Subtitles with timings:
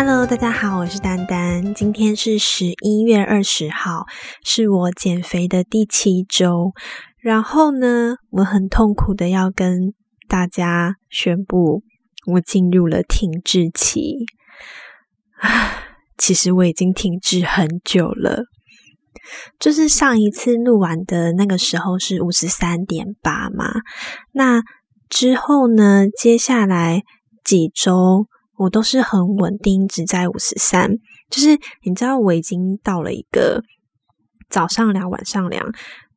[0.00, 1.74] Hello，大家好，我是丹丹。
[1.74, 4.06] 今天是十一月二十号，
[4.44, 6.70] 是我减肥的第七周。
[7.20, 9.92] 然后呢，我很痛苦的要跟
[10.28, 11.82] 大家宣布，
[12.28, 14.18] 我进入了停滞期。
[16.16, 18.44] 其实我已经停滞很久了。
[19.58, 23.64] 就是上一次录完的那个时候是五十三点八嘛，
[24.30, 24.62] 那
[25.08, 27.02] 之后呢，接下来
[27.42, 28.28] 几周。
[28.58, 30.90] 我都是很稳定，只在五十三。
[31.30, 33.62] 就是你知道，我已经到了一个
[34.50, 35.72] 早上量、晚上量、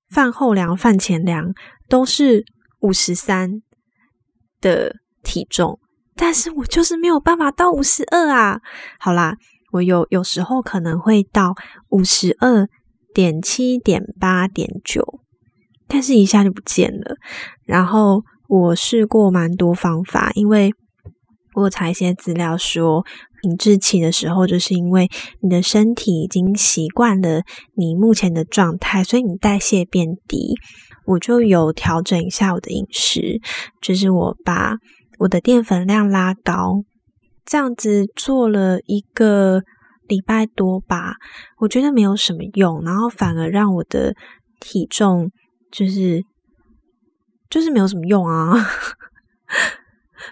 [0.09, 1.53] 饭后量、饭前量
[1.88, 2.43] 都是
[2.80, 3.61] 五十三
[4.59, 5.80] 的体重，
[6.16, 8.59] 但是我就是没有办法到五十二啊。
[8.99, 9.38] 好啦，
[9.73, 11.53] 我有有时候可能会到
[11.89, 12.67] 五十二
[13.13, 15.19] 点七、点八、点九，
[15.88, 17.17] 但是一下就不见了。
[17.66, 20.73] 然后我试过蛮多方法，因为。
[21.61, 23.05] 我查一些资料说，
[23.41, 25.09] 停滞期的时候，就是因为
[25.41, 27.41] 你的身体已经习惯了
[27.75, 30.55] 你目前的状态，所以你代谢变低。
[31.05, 33.41] 我就有调整一下我的饮食，
[33.81, 34.75] 就是我把
[35.19, 36.83] 我的淀粉量拉高，
[37.44, 39.64] 这样子做了一个
[40.08, 41.16] 礼拜多吧，
[41.58, 44.14] 我觉得没有什么用，然后反而让我的
[44.59, 45.31] 体重
[45.71, 46.23] 就是
[47.49, 48.53] 就是没有什么用啊。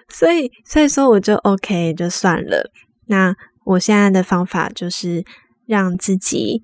[0.09, 2.71] 所以，所以说我就 OK，就算了。
[3.07, 5.23] 那我现在的方法就是
[5.65, 6.61] 让自己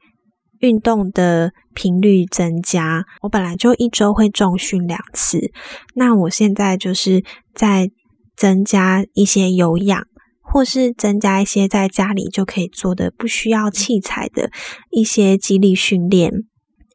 [0.59, 3.06] 运动的频率增加。
[3.22, 5.52] 我本来就一周会重训两次，
[5.96, 7.90] 那我现在就是在
[8.36, 10.03] 增加一些有氧，
[10.42, 14.52] 或是增加一些在家里就可以做的、不需要器材的
[14.92, 16.31] 一些肌力训练。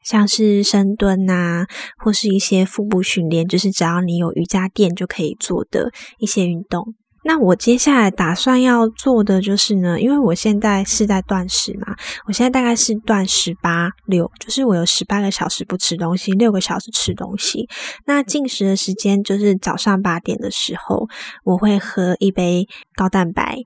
[0.03, 1.67] 像是深蹲啊，
[1.99, 6.95] 或是一些腹部训练，就是只要你有瑜伽垫就可以做的一些运动。
[7.23, 11.95] 那我接下来打算要做的就是呢，因为我现在是在断食嘛，
[12.27, 17.69] 我现在大概是断十八六，就是我有十八个小时不吃东西，六个小时吃东西。
[18.07, 21.09] 那进食的时间就是早上八点的时候，
[21.45, 22.67] 我会喝一杯
[22.97, 23.59] 高蛋白。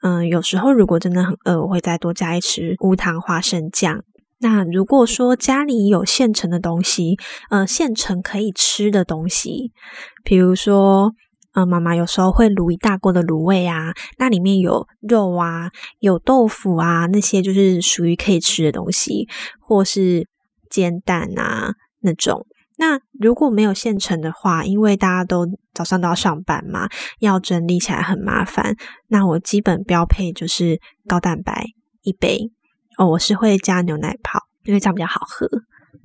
[0.00, 4.02] 嗯，有时候如果真的很饿，我会再多加一匙无糖花生酱。
[4.40, 7.16] 那如果说家里有现成的东西，
[7.50, 9.72] 呃，现成可以吃的东西，
[10.22, 11.12] 比如说，
[11.54, 19.26] 呃，妈妈有时候会卤一大锅的卤味啊，那里面有肉啊，有豆腐啊，那些就是属于可以吃的东西，
[19.60, 20.28] 或是
[20.70, 22.46] 煎蛋啊那种。
[22.76, 26.88] 那如果没有现成的话，因为大家都早上都要上班嘛，
[27.18, 28.76] 要整理起来很麻烦，
[29.08, 31.64] 那我基本标配就是高蛋白
[32.02, 32.52] 一杯。
[32.98, 35.48] 哦，我是会加牛奶泡，因为这样比较好喝。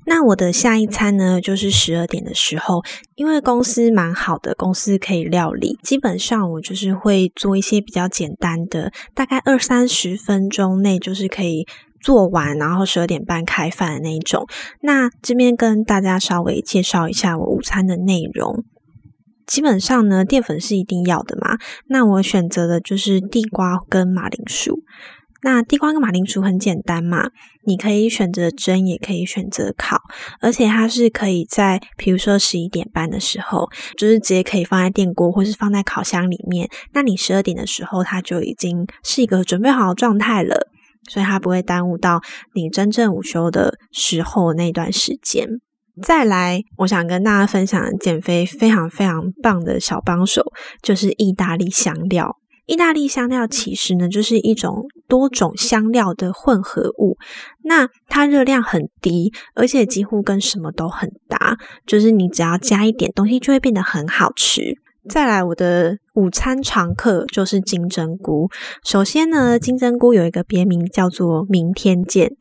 [0.05, 2.81] 那我的下一餐呢，就是十二点的时候，
[3.15, 11.65] 因为公司蛮好的，公司可以料理，基本上我就是会做一些比较简单的，大概二三十分钟内就是可以
[12.01, 14.45] 做完，然后十二点半开饭的那一种。
[14.81, 18.63] 那这边跟大家稍微介绍一下我午餐的内容，
[19.47, 21.57] 基本上呢，淀粉是一定要的嘛。
[21.87, 24.83] 那我选择的就是地瓜跟马铃薯。
[25.43, 27.29] 那地瓜跟马铃薯很简单嘛，
[27.65, 29.97] 你可以选择蒸，也可以选择烤，
[30.39, 36.69] 而且它是可以在，比如说十一点半的时候，就是直接可以放在电锅，或是放在烤箱里面。
[36.93, 40.67] 那你十二点的时候，它就已经是一个准备好的状态了，
[41.09, 42.21] 所以它不会耽误到
[42.53, 45.47] 你真正午休的时候那段时间。
[46.01, 50.41] 再来，我想跟大家分享减肥非常非常棒的小帮手，
[50.81, 52.37] 就是意大利香料。
[52.65, 57.19] 意大利香料其实呢，就是一种多种香料的混合物。
[57.61, 61.55] 那它热量很低，而且几乎跟什么都很搭。
[61.85, 64.75] 就是你只要加一点东西，就会变得很好吃。
[65.07, 68.49] 再来，我的午餐常客就是金针菇。
[68.83, 72.31] 首先呢，金针菇有一个别名叫做“明天见”，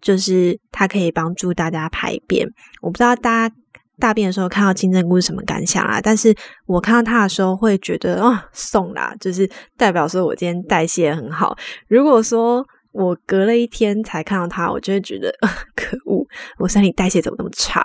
[0.00, 2.46] 就是它可以帮助大家排便。
[2.80, 3.54] 我不知道大家。
[4.00, 6.00] 大便的时候看到金针菇是什么感想啊？
[6.00, 6.34] 但是
[6.66, 11.56] 我看到它的时候会觉得哦，送啦，就是代表说我今天代谢很好。
[11.86, 15.32] 如果说我隔了一天才看到它，我就会觉得
[15.76, 16.26] 可恶，
[16.58, 17.80] 我身体代谢怎么那么差？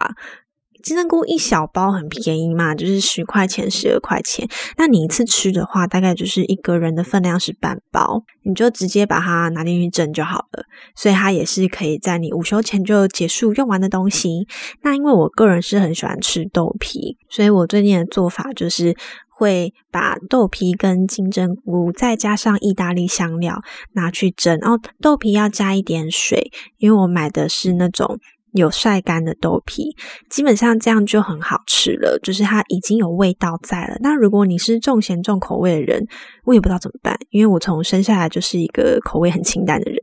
[0.86, 4.48] 金针菇一小包很便宜嘛，就是十块钱、十二块钱。
[4.78, 10.64] 那你一次吃的话，大概就是一个人的分量是半包，你就直接把它拿进去蒸就好了。
[10.96, 14.48] 所以它也是可以在你午休前就结束用完的东西。
[14.84, 18.96] 那因为我个人是很喜欢吃豆皮，所以我最近的做法就是
[19.28, 23.60] 会把豆皮跟金针菇再加上意大利香料
[23.94, 24.60] 拿去蒸。
[24.60, 28.20] 然后豆皮要加一点水，因为我买的是那种。
[28.56, 29.96] 有晒干的豆皮，
[30.30, 33.98] 基本上这样就很好吃了，就是它已经有味道在了。
[34.00, 36.08] 那如果你是重咸重口味的人，
[36.46, 40.00] 我也不知道怎么办，因为我从生下来就是一个口味很清淡的人。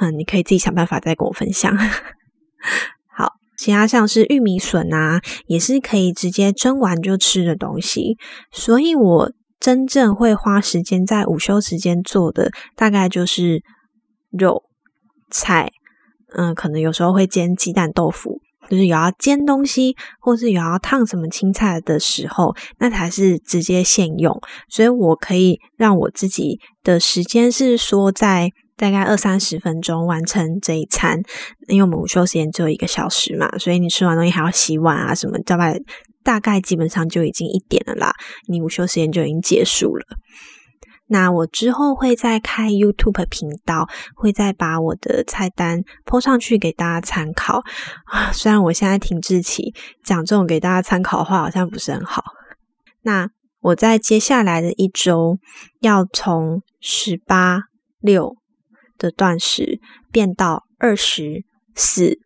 [0.00, 1.74] 嗯，你可以自己想办法再跟我分享。
[3.16, 8.18] 好，其他像是玉米笋啊，也是可以直接蒸完就吃的东西。
[8.52, 13.62] 所以我真正会花时间在午休时间做的，大概就是
[14.30, 14.64] 肉
[15.30, 15.70] 菜。
[16.36, 24.38] 嗯，可能有时候会煎鸡蛋豆腐，就是有要煎东西，或是有要烫什么青菜的时候，那才是直接现用。
[24.68, 31.20] 所以我可以让我自己的时间是说在大概二三十分钟完成这一餐，
[31.66, 35.80] 因为我们午休时间只有一个小时嘛，所以你吃完东西还要洗碗啊什么，大概
[36.22, 38.12] 大概基本上就已经一点了啦，
[38.46, 40.04] 你午休时间就已经结束了。
[41.10, 47.62] 那我之后会再开 YouTube 频道，会再把我的菜单铺上去给大家参考
[48.04, 48.30] 啊。
[48.32, 49.74] 虽然我现在停滞期，
[50.04, 52.22] 讲这种给大家参考的话好像不是很好。
[53.02, 55.38] 那我在接下来的一周
[55.80, 57.62] 要从十八
[58.00, 58.36] 六
[58.98, 59.80] 的断食
[60.12, 61.44] 变到二十
[61.74, 62.18] 四，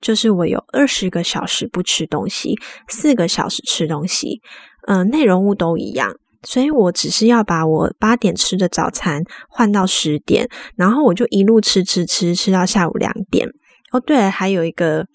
[0.00, 2.54] 就是我有二十个小时不吃东西，
[2.88, 4.42] 四个小时吃东西，
[4.86, 6.16] 嗯，内容物都一样。
[6.46, 13.48] 所以我只是要把我八点吃的早餐换到十点，然后我就一路吃吃吃吃到下午两点。
[13.90, 15.06] 哦，对，还有一个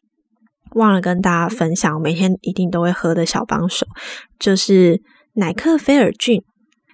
[0.76, 3.88] 忘了跟大家分享，每天一定都会喝的小帮手，
[4.38, 5.02] 就是
[5.34, 6.44] 奶克菲尔菌。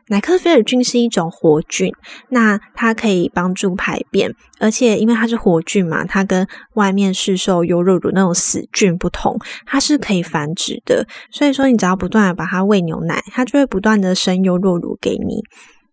[0.10, 1.92] 乃克菲尔菌是一种活菌，
[2.30, 11.06] 那它可以帮助排便，而且因为它是活菌嘛，它跟外面市售优酪乳那种死菌不同，它是可以繁殖的。
[11.32, 15.42] 所以说，你只要不断的把它喂牛奶，它就会不断的生优酪乳给你。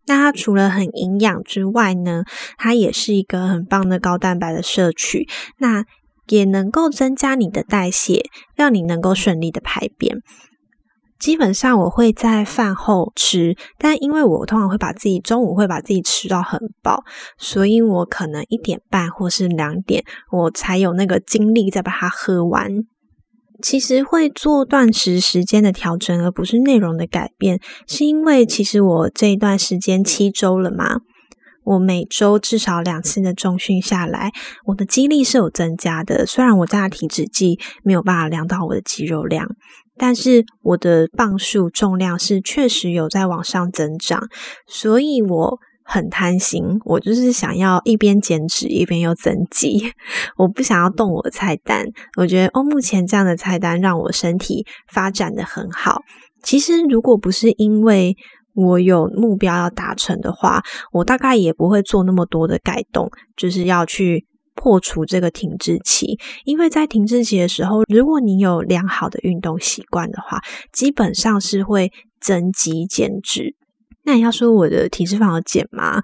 [0.06, 2.24] 那它除了很营养之外呢，
[2.56, 5.26] 它也是一个很棒的高蛋白的摄取，
[5.58, 5.84] 那
[6.28, 8.22] 也能够增加你的代谢，
[8.54, 10.18] 让你能够顺利的排便。
[11.24, 17.02] 基本上我会在饭后吃，但因为我通常会把自己中午会把自己吃到很饱，
[17.38, 22.70] 所以我可能一点半或是两点，我才有那个精力再把它喝完。
[23.62, 30.98] 其实会做断食时间的调整，而不是内容的改变，是因为其实我这一段时间七周了嘛，
[31.64, 34.30] 我每周至少两次的重训下来，
[34.66, 36.26] 我的肌力是有增加的。
[36.26, 39.48] 虽然我家的体脂计没有办法量到我的肌肉量。
[39.96, 44.28] 但是我的磅数重量是确实有在往上增长，
[44.66, 49.92] 所以我很贪心，我就是想要一边减脂一边又增肌，
[50.36, 51.86] 我不想要动我的菜单。
[52.16, 56.02] 我觉得哦，目前这样的菜单让我身体发展的很好。
[56.42, 58.16] 其实如果不是因为
[58.54, 60.62] 我有目标要达成的话，
[60.92, 64.26] 我大概也不会做那么多的改动，就是要去。
[64.64, 70.40] 破除这个停滞期，因为在停滞期的时候，如果你有良好的运动习惯的话，
[70.72, 73.54] 基本上是会增肌减脂。
[74.04, 76.00] 那你要说我的体脂肪有减吗？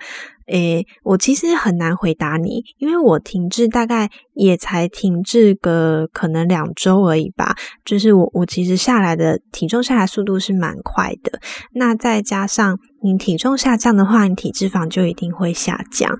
[0.50, 7.55] 诶，我其实很难回答你，因为我停滞大概也才停滞个可能两周而已吧。
[7.85, 11.41] 就是我我其实下来的体重下来速度是蛮快的。
[11.73, 16.19] 那再加上你体重下降的话，你体脂肪就一定会下降。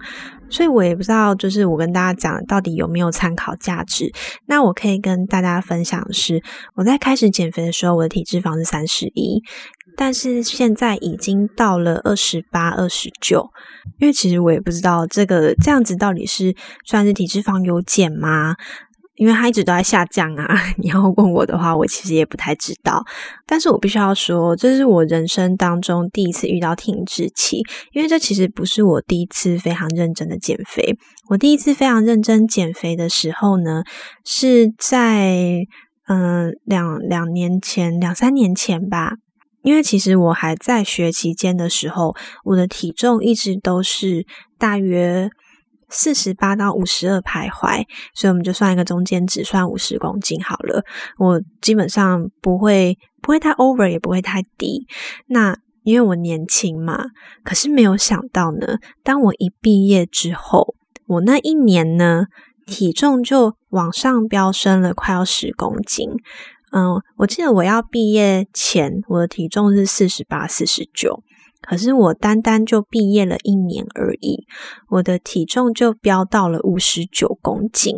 [0.53, 4.13] 所以我也不知道，就是我跟大家讲到底有没有参考价值。
[4.47, 6.43] 那我可以跟大家分享的是，
[6.75, 9.41] 我在开始减肥的时候，我的体脂肪是三十一，
[10.01, 13.51] 但是现在已经到了二十八、二十九。
[13.99, 18.55] 因为其实我也不知道这个这样子到底是算是体脂肪有减吗？
[19.17, 20.47] 因为它一直都在下降啊！
[20.83, 23.05] 你要问我的话，我其实也不太知道。
[23.47, 27.59] 但是我必须要说，这是我人生当中第一次遇到停滞期，
[27.93, 30.97] 因为这其实不是我第一次非常认真的减肥。
[31.29, 33.83] 我第一次非常认真减肥的时候呢，
[34.25, 35.67] 是在
[36.09, 39.17] 嗯两两年前、两三年前吧。
[39.63, 42.15] 因为其实我还在学期间的时候，
[42.45, 44.27] 我的体重一直都是
[44.59, 45.31] 大约。
[45.93, 50.85] 四十八到五十二徘徊，所以我们就算一个中间值，算五十公斤好了。
[51.19, 54.87] 我基本上不会不会太 over，也不会太低。
[55.27, 57.07] 那因为我年轻嘛，
[57.43, 60.77] 可是没有想到呢，当我一毕业之后，
[61.09, 62.27] 我那一年呢，
[62.67, 66.09] 体重就往上飙升了，快要十公斤。
[66.73, 71.23] 嗯，我记得我要毕业前，我的体重是四十八、四十九。
[71.63, 74.47] 可是我单单就毕业了一年而已，
[74.89, 77.95] 我的体重就飙到了五十九公斤。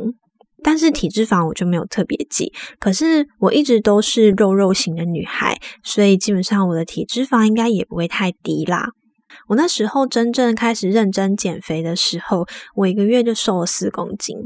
[0.65, 2.53] 但是体脂肪我就没有特别记。
[2.79, 8.89] 可是我一直都是肉肉型的女孩，所以基本上我的体脂肪应该也不会太低啦。
[9.49, 14.37] 我那时候真正开始认真减肥的时候，我一个月就瘦了四公斤。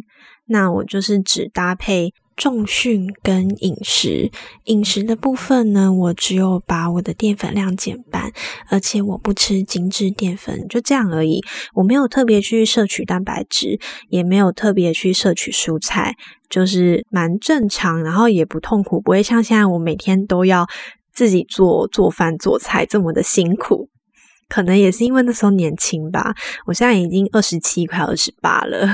[0.47, 4.31] 那我就是只搭配重训跟饮食，
[4.65, 8.31] 饮食的部分呢，我只有把我的淀粉量减半，
[8.69, 11.43] 而且我不吃精致淀粉，就这样而已。
[11.73, 16.15] 我没有特别去摄取蛋白质，也没有特别去摄取蔬菜，
[16.51, 20.67] 就是蛮正常，然后也不痛苦，不会像现在我每天都要
[21.15, 23.89] 自己做做饭做菜这么的辛苦。
[24.49, 26.35] 可能也是因为那时候年轻吧，
[26.67, 28.89] 我现在已经二十七快二十八了。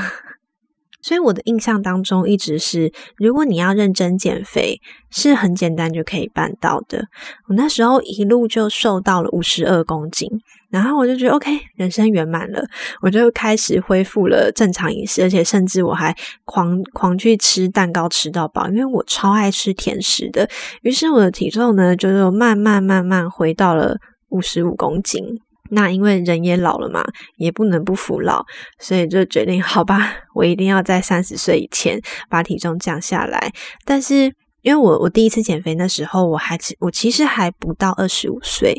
[1.02, 4.80] 所以我的印象当中一直是，如果你要认真减肥，
[5.10, 7.06] 是很简单就可以办到的。
[7.48, 10.28] 我那时候一路就瘦到了五十二公斤，
[10.70, 12.64] 然后我就觉得 OK，人生圆满了，
[13.02, 20.48] 我就开始恢复了正常饮食，而且甚至我还狂狂去吃蛋糕吃到饱，因为我超爱吃甜食的。
[20.82, 25.40] 于是我的体重呢，就是慢慢慢慢回到了五十五公斤。
[25.74, 27.02] 那因为人也老了嘛，
[27.36, 28.44] 也不能不服老，
[28.78, 31.98] 所以就决定 好吧，我一定要在三十岁以前
[32.28, 33.50] 把体重降下来。
[33.86, 38.74] 但是因为我我第一次减肥那时候，我还我其实还不到二十五岁，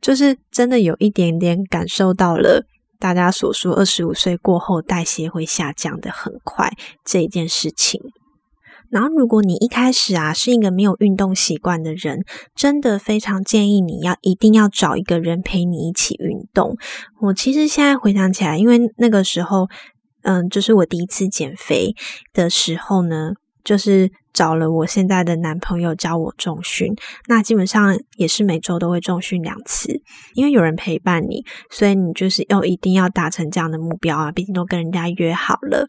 [0.00, 2.66] 就是真的有一点点感受到了
[2.98, 6.68] 大家所说二十五岁过后代谢会下降的很快
[7.04, 8.00] 这一件事情。
[8.92, 16.76] 然后，如果你一开始啊是一个没有运动习惯的人，真的非常建议你要一定要找一个人陪你一起运动。
[17.22, 19.66] 我其实现在回想起来，因为那个时候，
[20.24, 21.94] 嗯，就是我第一次减肥
[22.34, 23.30] 的时候呢，
[23.64, 26.94] 就是找了我现在的男朋友教我重训。
[27.28, 30.02] 那基本上也是每周都会重训两次，
[30.34, 35.88] 因为有人陪伴你，所以你就是要一定要达成这样的目标啊，毕竟都跟人家约好了。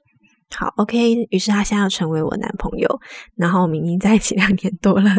[0.58, 1.28] 好，OK。
[1.30, 3.00] 于是他现在要成为我男朋友，
[3.36, 5.10] 然后我们已经在一起两年多了。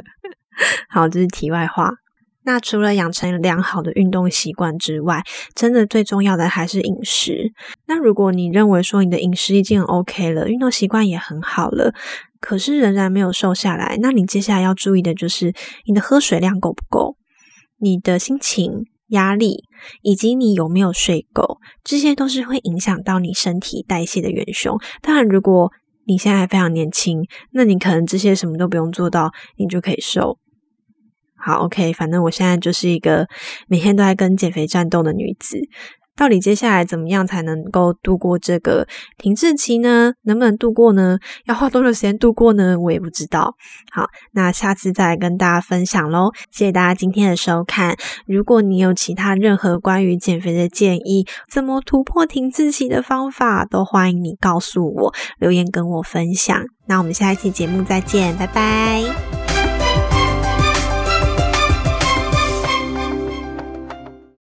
[0.89, 1.91] 好，这是题外话。
[2.47, 5.23] 那除了养成良好的运动习惯之外，
[5.55, 7.53] 真的最重要的还是饮食。
[7.87, 11.95] 那如果你认为说你的饮食已经 OK 了，运动习惯也很好了，
[12.41, 15.55] 可是仍然没有瘦下来，那你接下来要注意的就是
[15.87, 17.17] 你的喝水量够不够，
[17.79, 18.85] 你的心情。
[19.15, 19.65] 压力
[20.03, 24.79] 以及你有没有睡够，这些都是会影响到你身体代谢的元凶。
[25.01, 25.73] 当然，如果
[26.07, 30.39] 你现在还非常年轻，那你可能这些什么都不用做到，你就可以瘦。
[31.37, 33.27] 好，OK，反正我现在就是一个
[33.69, 35.59] 每天都在跟减肥战斗的女子。
[36.17, 38.87] 到底接下来怎么样才能够度过这个
[39.19, 40.13] 停滞期呢？
[40.23, 41.19] 能不能度过呢？
[41.47, 42.79] 要花多久时间度过呢？
[42.79, 43.55] 我也不知道。
[43.93, 46.31] 好，那下次再来跟大家分享喽。
[46.51, 47.97] 谢谢大家今天的收看。
[48.27, 56.65] 如果你有其他任何关于减肥的建议，怎么突破停滞期的方法，都欢迎你告诉我，留言跟我分享。
[56.87, 59.44] 那我们下一期节目再见，拜拜。